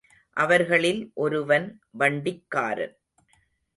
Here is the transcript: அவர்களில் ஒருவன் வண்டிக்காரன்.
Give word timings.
அவர்களில் 0.37 1.11
ஒருவன் 1.13 1.79
வண்டிக்காரன். 1.91 2.95